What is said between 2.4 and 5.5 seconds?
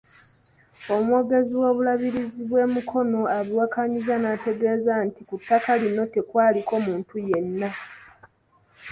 bw'e Mukono abiwakanyizza n'ategeeza nti ku